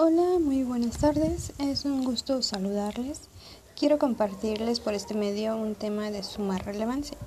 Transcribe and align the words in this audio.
Hola, 0.00 0.38
muy 0.38 0.62
buenas 0.62 0.98
tardes. 0.98 1.52
Es 1.58 1.84
un 1.84 2.04
gusto 2.04 2.40
saludarles. 2.40 3.22
Quiero 3.76 3.98
compartirles 3.98 4.78
por 4.78 4.94
este 4.94 5.14
medio 5.14 5.56
un 5.56 5.74
tema 5.74 6.12
de 6.12 6.22
suma 6.22 6.56
relevancia. 6.56 7.18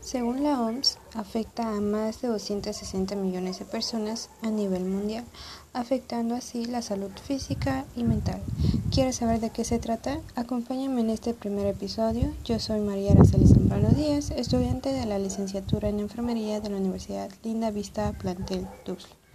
Según 0.00 0.42
la 0.42 0.60
OMS, 0.60 0.98
afecta 1.14 1.68
a 1.68 1.80
más 1.80 2.20
de 2.22 2.26
260 2.26 3.14
millones 3.14 3.60
de 3.60 3.64
personas 3.64 4.28
a 4.42 4.50
nivel 4.50 4.86
mundial, 4.86 5.24
afectando 5.72 6.34
así 6.34 6.64
la 6.64 6.82
salud 6.82 7.12
física 7.22 7.84
y 7.94 8.02
mental. 8.02 8.42
¿Quieres 8.90 9.14
saber 9.14 9.38
de 9.38 9.50
qué 9.50 9.62
se 9.62 9.78
trata? 9.78 10.18
Acompáñame 10.34 11.02
en 11.02 11.10
este 11.10 11.32
primer 11.32 11.68
episodio. 11.68 12.34
Yo 12.44 12.58
soy 12.58 12.80
María 12.80 13.12
Araceli 13.12 13.46
Zambrano 13.46 13.90
Díaz, 13.90 14.32
estudiante 14.32 14.92
de 14.92 15.06
la 15.06 15.20
licenciatura 15.20 15.90
en 15.90 16.00
enfermería 16.00 16.60
de 16.60 16.70
la 16.70 16.78
Universidad 16.78 17.30
Linda 17.44 17.70
Vista 17.70 18.12
Plantel 18.18 18.66
Tuxtla. 18.84 19.25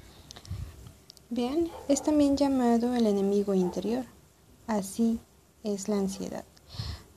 Bien, 1.34 1.70
es 1.88 2.04
también 2.04 2.36
llamado 2.36 2.94
el 2.94 3.08
enemigo 3.08 3.54
interior. 3.54 4.04
Así 4.68 5.18
es 5.64 5.88
la 5.88 5.98
ansiedad. 5.98 6.44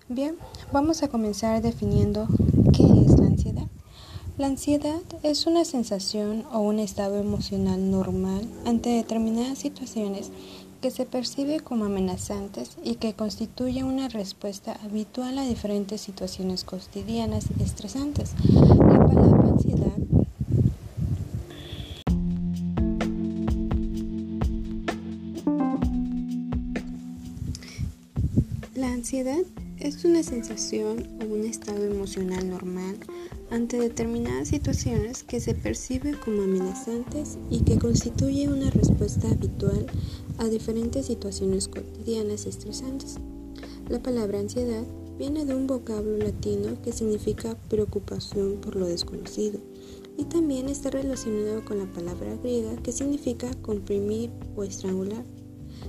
Bien, 0.09 0.37
vamos 0.73 1.03
a 1.03 1.09
comenzar 1.09 1.61
definiendo 1.63 2.29
qué 2.73 2.85
es 2.85 3.19
la 3.19 3.27
ansiedad. 3.27 3.67
La 4.39 4.47
ansiedad 4.47 5.01
es 5.25 5.49
una 5.49 5.65
sensación 5.65 6.45
o 6.53 6.61
un 6.61 6.79
estado 6.79 7.19
emocional 7.19 7.91
normal 7.91 8.47
ante 8.65 8.91
determinadas 8.91 9.59
situaciones 9.59 10.31
que 10.81 10.93
se 10.93 11.07
percibe 11.07 11.59
como 11.59 11.85
amenazantes 11.85 12.77
y 12.85 12.95
que 12.97 13.15
constituye 13.15 13.83
una 13.83 14.07
respuesta 14.07 14.79
habitual 14.85 15.39
a 15.39 15.43
diferentes 15.43 16.01
situaciones 16.01 16.63
cotidianas 16.63 17.47
estresantes. 17.59 18.35
La 18.53 19.05
palabra 19.07 19.49
ansiedad 19.49 20.04
ansiedad 29.05 29.45
es 29.81 30.03
una 30.07 30.23
sensación 30.23 31.07
o 31.21 31.27
un 31.27 31.45
estado 31.45 31.85
emocional 31.85 32.49
normal 32.49 32.97
ante 33.51 33.79
determinadas 33.79 34.49
situaciones 34.49 35.25
que 35.25 35.41
se 35.41 35.55
percibe 35.55 36.19
como 36.25 36.45
amenazantes 36.45 37.37
y 37.51 37.65
que 37.65 37.79
constituye 37.79 38.49
una 38.49 38.71
respuesta 38.71 39.29
habitual 39.29 39.85
a 40.39 40.49
diferentes 40.49 41.05
situaciones 41.05 41.69
cotidianas 41.69 42.47
estresantes. 42.47 43.17
La 43.91 44.03
palabra 44.03 44.39
ansiedad 44.39 44.85
viene 45.19 45.45
de 45.45 45.55
un 45.55 45.67
vocablo 45.67 46.17
latino 46.17 46.81
que 46.81 46.93
significa 46.93 47.59
preocupación 47.69 48.55
por 48.63 48.75
lo 48.75 48.87
desconocido 48.87 49.61
y 50.17 50.25
también 50.25 50.71
está 50.71 50.89
relacionado 50.89 51.63
con 51.67 51.77
la 51.77 51.93
palabra 51.93 52.37
griega 52.37 52.75
que 52.77 52.93
significa 52.93 53.51
comprimir 53.61 54.31
o 54.57 54.65
estrangular. 54.65 55.27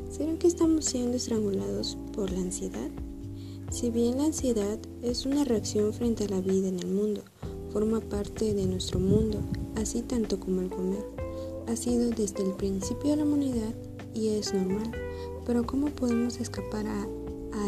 ¿Será 0.10 0.38
que 0.38 0.48
estamos 0.48 0.84
siendo 0.84 1.16
estrangulados 1.16 1.98
por 2.14 2.30
la 2.30 2.40
ansiedad? 2.40 2.90
Si 3.76 3.90
bien 3.90 4.20
la 4.20 4.24
ansiedad 4.24 4.80
es 5.04 5.26
una 5.26 5.44
reacción 5.44 5.92
frente 5.92 6.24
a 6.24 6.30
la 6.30 6.40
vida 6.40 6.70
en 6.70 6.80
el 6.80 6.88
mundo, 6.88 7.24
forma 7.74 8.00
parte 8.00 8.54
de 8.54 8.66
nuestro 8.66 9.02
mundo, 9.02 9.40
así 9.76 10.02
tanto 10.02 10.40
como 10.40 10.62
el 10.62 10.70
comer. 10.70 11.06
Ha 11.68 11.76
sido 11.76 12.10
desde 12.12 12.42
el 12.46 12.54
principio 12.54 13.10
de 13.10 13.18
la 13.18 13.24
humanidad 13.26 13.76
y 14.14 14.30
es 14.30 14.54
normal, 14.54 14.94
pero 15.46 15.66
¿cómo 15.66 15.88
podemos 15.88 16.40
escapar 16.40 16.88
a, 16.88 17.06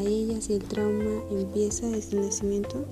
ella 0.01 0.39
si 0.39 0.53
el 0.53 0.63
trauma 0.63 1.23
empieza 1.29 1.89
desde 1.89 2.15
el 2.15 2.27
nacimiento? 2.27 2.85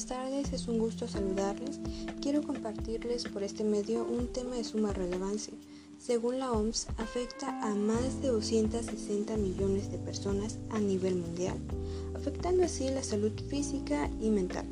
Buenas 0.00 0.18
tardes, 0.18 0.52
es 0.54 0.66
un 0.66 0.78
gusto 0.78 1.06
saludarles. 1.06 1.78
Quiero 2.22 2.42
compartirles 2.42 3.24
por 3.24 3.42
este 3.42 3.64
medio 3.64 4.02
un 4.02 4.28
tema 4.28 4.56
de 4.56 4.64
suma 4.64 4.94
relevancia. 4.94 5.52
Según 5.98 6.38
la 6.38 6.52
OMS, 6.52 6.86
afecta 6.96 7.60
a 7.60 7.74
más 7.74 8.22
de 8.22 8.28
260 8.28 9.36
millones 9.36 9.90
de 9.90 9.98
personas 9.98 10.56
a 10.70 10.78
nivel 10.78 11.16
mundial, 11.16 11.58
afectando 12.14 12.64
así 12.64 12.88
la 12.88 13.02
salud 13.02 13.32
física 13.50 14.10
y 14.22 14.30
mental. 14.30 14.64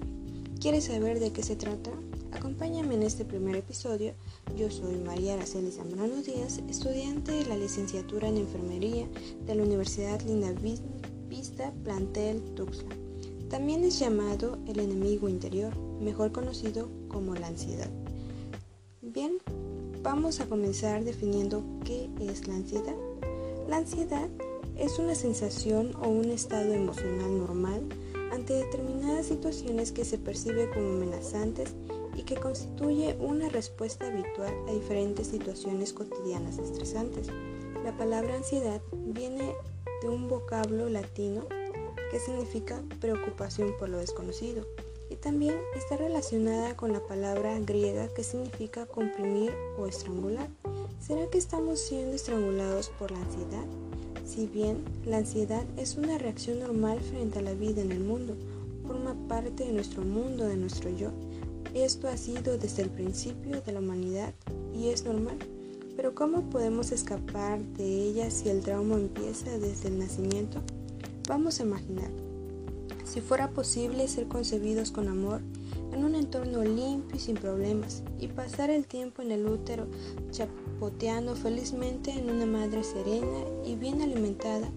¿Quieres 0.61 0.84
saber 0.84 1.21
de 1.21 1.31
qué 1.31 1.43
se 1.43 1.56
trata? 1.56 1.91
Acompáñame 2.33 2.94
en 2.94 3.03
este 3.03 3.27
primer 3.27 3.56
episodio. 3.56 4.15
Yo 4.56 4.71
soy 4.71 4.97
María 4.97 5.34
Araceli 5.34 5.72
Zambrano 5.72 6.22
Díaz, 6.22 6.61
estudiante 6.71 7.33
de 7.33 7.44
la 7.44 7.59
licenciatura 7.59 8.28
en 8.28 8.38
enfermería 8.38 9.06
de 9.44 9.55
la 9.55 9.62
Universidad 9.62 10.22
Linda 10.22 10.53
Vista 11.28 11.75
Plantel 11.84 12.41
Tuxtla. 12.55 13.08
También 13.51 13.83
es 13.85 13.99
llamado 13.99 14.59
el 14.67 14.79
enemigo 14.79 15.29
interior, 15.29 15.75
mejor 16.01 16.33
conocido 16.33 16.91
como 17.09 17.35
la 17.35 17.47
ansiedad. 17.47 17.89
Bien, 19.01 19.39
vamos 20.03 20.41
a 20.41 20.47
comenzar 20.47 21.03
definiendo 21.03 21.65
qué 21.83 22.11
es 22.21 22.47
la 22.47 22.57
ansiedad. 22.57 22.95
La 23.67 23.79
ansiedad 23.79 24.29
es 24.77 24.99
una 24.99 25.15
sensación 25.15 25.95
o 26.03 26.09
un 26.09 26.27
estado 26.27 26.75
emocional 26.75 27.39
normal 27.39 27.83
ante 28.33 28.53
determinadas 28.53 29.27
situaciones 29.27 29.93
que 29.93 30.05
se 30.05 30.19
percibe 30.19 30.69
como 30.69 30.97
amenazantes 30.97 31.75
y 32.17 32.25
que 32.25 32.37
constituye 32.37 33.17
una 33.19 33.49
respuesta 33.49 34.09
habitual 34.09 34.53
a 34.69 34.73
diferentes 34.73 35.29
situaciones 35.29 35.95
cotidianas 35.95 36.59
estresantes. 36.59 37.29
La 37.83 37.97
palabra 37.97 38.37
ansiedad 38.37 38.83
viene 38.93 39.55
de 40.03 40.09
un 40.09 40.29
vocablo 40.29 40.91
latino 40.91 41.47
que 42.11 42.21
significa 42.21 42.83
preocupación 43.01 43.73
por 43.79 43.89
lo 43.89 43.99
desconocido, 43.99 44.67
y 45.11 45.17
también 45.17 45.57
está 45.75 45.97
relacionada 45.97 46.77
con 46.77 46.93
la 46.93 47.01
palabra 47.01 47.59
griega 47.61 48.09
que 48.09 48.25
significa 48.25 48.87
comprimir 48.87 49.53
o 49.79 49.87
estrangular. 49.87 50.49
¿Será 51.01 51.29
que 51.31 51.39
estamos 51.39 51.81
siendo 51.81 52.17
estrangulados 52.17 52.91
por 52.99 53.11
la 53.11 53.19
ansiedad? 53.19 53.65
Si 54.27 54.47
bien 54.47 54.85
la 55.07 55.19
ansiedad 55.19 55.65
es 55.77 55.97
una 55.97 56.19
reacción 56.19 56.61
normal 56.61 57.01
frente 57.01 57.39
a 57.39 57.43
la 57.43 57.55
vida 57.55 57.81
en 57.81 57.93
el 57.93 58.01
mundo, 58.01 58.37
forma 58.87 59.15
parte 59.29 59.65
de 59.65 59.73
nuestro 59.73 60.03
mundo, 60.03 60.45
de 60.45 60.57
nuestro 60.57 60.91
yo. 60.91 61.11
Esto 61.75 62.09
ha 62.09 62.17
sido 62.17 62.59
desde 62.59 62.83
el 62.83 62.91
principio 62.91 63.61
de 63.61 63.73
la 63.73 63.81
humanidad 63.81 64.35
y 64.75 64.89
es 64.89 65.05
normal. 65.05 65.39
Pero 65.97 66.15
¿cómo 66.15 66.49
podemos 66.51 66.93
escapar 66.93 67.61
de 67.61 67.85
ella 67.85 68.31
si 68.31 68.49
el 68.49 68.61
trauma 68.61 68.95
empieza 68.97 69.59
desde 69.59 69.89
el 69.89 69.99
nacimiento? 69.99 70.63
Vamos 71.28 71.61
a 71.61 71.62
imaginar, 71.62 72.11
si 73.05 73.21
fuera 73.21 73.50
posible 73.50 74.09
ser 74.09 74.28
concebidos 74.28 74.91
con 74.91 75.09
amor, 75.09 75.43
en 75.93 76.03
un 76.03 76.15
entorno 76.15 76.65
limpio 76.65 77.16
y 77.16 77.21
sin 77.21 77.37
problemas, 77.37 78.03
y 78.19 78.28
pasar 78.28 78.71
el 78.71 78.87
tiempo 78.87 79.21
en 79.21 79.33
el 79.33 79.47
útero 79.47 79.88
chapoteando 80.31 81.37
felizmente 81.37 82.12
en 82.12 82.31
una 82.31 82.47
madre 82.47 82.83
serena 82.83 83.44
y 83.62 83.77
bien 83.77 84.00
alimentada, 84.00 84.71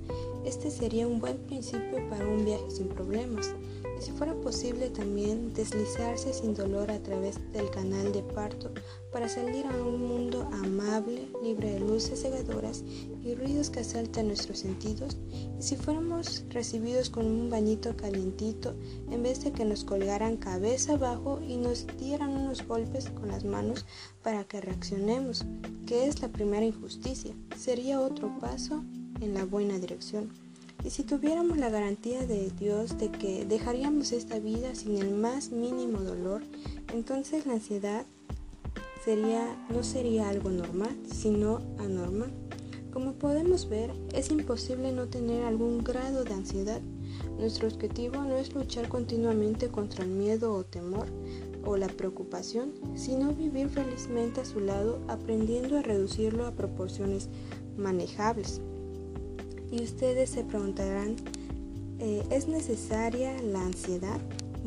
este 0.44 0.72
sería 0.72 1.08
un 1.08 1.22
buen 1.22 1.38
principio 1.38 2.06
para 2.10 2.28
un 2.28 2.44
viaje 2.44 2.70
sin 2.70 2.90
problemas 2.90 3.54
si 4.02 4.12
fuera 4.12 4.34
posible 4.34 4.90
también 4.90 5.54
deslizarse 5.54 6.34
sin 6.34 6.56
dolor 6.56 6.90
a 6.90 7.00
través 7.00 7.36
del 7.54 7.70
canal 7.70 8.12
de 8.12 8.24
parto 8.24 8.72
para 9.12 9.30
salir 9.30 9.66
a 9.68 9.84
un 9.84 10.08
mundo 10.08 10.50
amable, 10.52 11.28
libre 11.44 11.74
de 11.74 11.80
luces 11.82 12.22
cegadoras 12.22 12.84
y 13.24 13.36
ruidos 13.36 13.70
que 13.70 13.82
asaltan 13.82 14.28
nuestros 14.28 14.60
sentidos, 14.60 15.18
y 15.60 15.62
si 15.62 15.76
fuéramos 15.76 16.44
recibidos 16.50 17.12
con 17.12 17.28
un 17.28 17.50
bañito 17.50 17.96
calientito 17.96 18.74
en 19.12 19.22
vez 19.22 19.44
de 19.44 19.52
que 19.52 19.66
nos 19.66 19.84
colgaran 19.84 20.38
cabeza 20.38 20.94
abajo 20.94 21.40
y 21.48 21.58
nos 21.58 21.86
dieran 21.98 22.32
unos 22.32 22.66
golpes 22.66 23.10
con 23.10 23.28
las 23.28 23.44
manos 23.44 23.86
para 24.24 24.46
que 24.46 24.62
reaccionemos, 24.62 25.46
que 25.86 26.08
es 26.08 26.22
la 26.22 26.30
primera 26.30 26.66
injusticia, 26.66 27.36
sería 27.56 28.02
otro 28.02 28.36
paso 28.40 28.84
en 29.20 29.36
la 29.36 29.46
buena 29.46 29.78
dirección. 29.78 30.41
Y 30.84 30.90
si 30.90 31.04
tuviéramos 31.04 31.58
la 31.58 31.70
garantía 31.70 32.26
de 32.26 32.50
Dios 32.52 32.98
de 32.98 33.12
que 33.12 33.46
dejaríamos 33.46 34.12
esta 34.12 34.40
vida 34.40 34.74
sin 34.74 34.98
el 34.98 35.14
más 35.14 35.52
mínimo 35.52 36.00
dolor, 36.00 36.42
entonces 36.94 37.46
la 37.46 37.54
ansiedad 37.54 38.06
sería, 39.06 39.56
no 39.70 39.84
sería 39.84 40.30
algo 40.30 40.50
normal, 40.50 40.98
sino 41.12 41.60
anormal. 41.78 42.32
Como 42.92 43.14
podemos 43.14 43.70
ver, 43.70 43.94
es 44.14 44.32
imposible 44.32 44.92
no 44.92 45.08
tener 45.08 45.46
algún 45.46 45.84
grado 45.84 46.24
de 46.24 46.34
ansiedad. 46.34 46.82
Nuestro 47.38 47.68
objetivo 47.68 48.22
no 48.24 48.36
es 48.36 48.54
luchar 48.54 48.90
continuamente 48.90 49.70
contra 49.70 50.04
el 50.04 50.12
miedo 50.12 50.54
o 50.54 50.64
temor 50.64 51.08
o 51.64 51.78
la 51.78 51.88
preocupación, 51.88 52.74
sino 52.96 53.34
vivir 53.34 53.70
felizmente 53.70 54.42
a 54.42 54.46
su 54.46 54.60
lado 54.60 55.00
aprendiendo 55.08 55.78
a 55.78 55.84
reducirlo 55.84 56.46
a 56.46 56.52
proporciones 56.52 57.30
manejables. 57.78 58.62
Y 59.72 59.82
ustedes 59.84 60.30
se 60.30 60.44
preguntarán, 60.44 61.16
eh, 62.00 62.24
¿es 62.30 62.48
necesaria 62.48 63.42
la 63.42 63.62
ansiedad? 63.62 64.20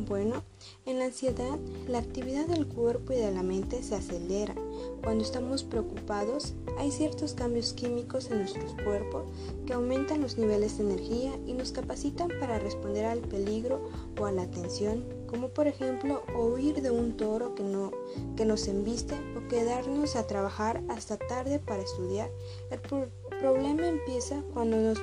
Bueno, 0.08 0.42
en 0.86 0.98
la 0.98 1.04
ansiedad, 1.04 1.56
la 1.86 1.98
actividad 1.98 2.46
del 2.46 2.66
cuerpo 2.66 3.12
y 3.12 3.16
de 3.16 3.30
la 3.30 3.44
mente 3.44 3.80
se 3.82 3.94
acelera. 3.94 4.54
Cuando 5.04 5.22
estamos 5.22 5.62
preocupados, 5.62 6.54
hay 6.78 6.90
ciertos 6.90 7.34
cambios 7.34 7.74
químicos 7.74 8.28
en 8.30 8.38
nuestro 8.38 8.64
cuerpo 8.82 9.24
que 9.66 9.72
aumentan 9.72 10.20
los 10.20 10.36
niveles 10.36 10.78
de 10.78 10.84
energía 10.84 11.38
y 11.46 11.52
nos 11.52 11.70
capacitan 11.70 12.28
para 12.40 12.58
responder 12.58 13.04
al 13.04 13.20
peligro 13.20 13.88
o 14.18 14.26
a 14.26 14.32
la 14.32 14.50
tensión, 14.50 15.04
como 15.28 15.48
por 15.48 15.68
ejemplo 15.68 16.22
huir 16.36 16.82
de 16.82 16.90
un 16.90 17.16
toro 17.16 17.54
que, 17.54 17.62
no, 17.62 17.92
que 18.36 18.44
nos 18.44 18.66
embiste 18.66 19.14
o 19.36 19.46
quedarnos 19.48 20.16
a 20.16 20.26
trabajar 20.26 20.82
hasta 20.88 21.18
tarde 21.18 21.60
para 21.60 21.82
estudiar. 21.82 22.30
El 22.70 22.80
problema 23.38 23.88
empieza 23.88 24.42
cuando, 24.52 24.76
nos, 24.76 24.98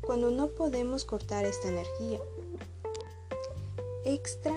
cuando 0.00 0.30
no 0.30 0.48
podemos 0.48 1.04
cortar 1.04 1.44
esta 1.44 1.68
energía 1.68 2.20
extra 4.04 4.54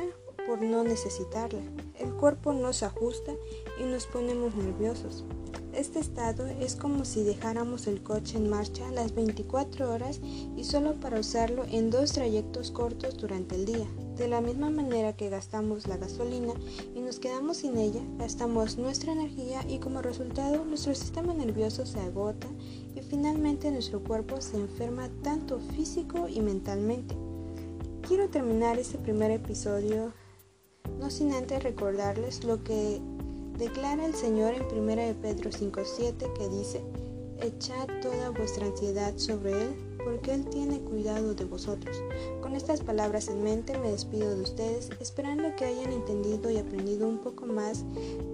por 0.48 0.62
no 0.62 0.84
necesitarla. 0.84 1.62
El 2.00 2.14
cuerpo 2.14 2.54
nos 2.54 2.84
ajusta 2.84 3.34
y 3.80 3.84
nos 3.84 4.06
ponemos 4.08 4.56
nerviosos. 4.56 5.24
Este 5.74 6.00
estado 6.00 6.48
es 6.48 6.76
como 6.76 7.06
si 7.06 7.24
dejáramos 7.24 7.88
el 7.88 8.04
coche 8.04 8.38
en 8.38 8.50
marcha 8.50 8.92
las 8.92 9.16
24 9.16 9.90
horas 9.90 10.20
y 10.58 10.66
solo 10.66 11.00
para 11.00 11.20
usarlo 11.20 11.64
en 11.72 11.90
dos 11.90 12.12
trayectos 12.12 12.72
cortos 12.72 13.18
durante 13.18 13.56
el 13.56 13.66
día. 13.66 13.88
De 14.18 14.28
la 14.28 14.42
misma 14.42 14.70
manera 14.70 15.14
que 15.14 15.30
gastamos 15.30 15.88
la 15.88 15.96
gasolina 15.96 16.54
nos 17.12 17.20
quedamos 17.20 17.58
sin 17.58 17.78
ella, 17.78 18.00
gastamos 18.18 18.78
nuestra 18.78 19.12
energía 19.12 19.66
y 19.68 19.80
como 19.80 20.02
resultado 20.02 20.64
nuestro 20.64 20.96
sistema 20.96 21.34
nervioso 21.34 21.86
se 21.86 22.00
agota 22.00 22.48
y 22.96 23.02
finalmente 23.02 23.70
nuestro 23.70 24.02
cuerpo 24.02 24.40
se 24.40 24.56
enferma 24.56 25.10
tanto 25.22 25.60
físico 25.76 26.30
y 26.30 26.40
mentalmente. 26.40 27.14
Quiero 28.08 28.30
terminar 28.30 28.80
este 28.80 28.98
primer 28.98 29.30
episodio 29.30 30.14
no 31.02 31.10
sin 31.10 31.34
antes 31.34 31.62
recordarles 31.62 32.46
lo 32.46 32.64
que 32.64 33.02
declara 33.58 34.06
el 34.06 34.16
Señor 34.16 34.54
en 34.54 34.64
1 34.64 34.96
de 34.96 35.14
Pedro 35.14 35.50
5.7 35.50 36.32
que 36.32 36.48
dice, 36.48 36.82
echad 37.42 37.90
toda 38.02 38.30
vuestra 38.30 38.68
ansiedad 38.68 39.18
sobre 39.18 39.52
Él 39.52 39.91
porque 40.04 40.34
Él 40.34 40.46
tiene 40.50 40.80
cuidado 40.82 41.34
de 41.34 41.46
vosotros. 41.46 41.98
Con 42.42 42.56
estas 42.56 42.82
palabras 42.82 43.28
en 43.28 43.44
mente 43.44 43.78
me 43.78 43.92
despido 43.92 44.36
de 44.36 44.42
ustedes 44.42 44.90
esperando 45.00 45.56
que 45.56 45.66
hayan 45.66 45.92
entendido 45.92 46.50
y 46.50 46.58
aprendido 46.58 47.08
un 47.08 47.20
poco 47.20 47.46
más 47.46 47.86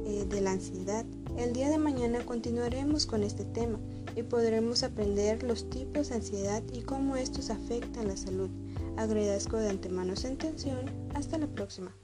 eh, 0.06 0.26
de 0.28 0.42
la 0.42 0.52
ansiedad. 0.52 1.06
El 1.38 1.54
día 1.54 1.70
de 1.70 1.78
mañana 1.78 2.26
continuaremos 2.26 3.06
con 3.06 3.24
este 3.24 3.46
tema 3.46 3.80
y 4.16 4.24
podremos 4.24 4.84
aprender 4.84 5.44
los 5.44 5.70
tipos 5.70 6.10
de 6.10 6.16
ansiedad 6.16 6.64
y 6.74 6.82
cómo 6.82 7.16
estos 7.16 7.50
afectan 7.50 8.08
la 8.08 8.18
salud. 8.18 8.50
Agradezco 8.98 9.58
de 9.58 9.70
antemano 9.70 10.16
su 10.16 10.28
atención. 10.28 10.86
Hasta 11.14 11.38
la 11.38 11.48
próxima. 11.48 11.96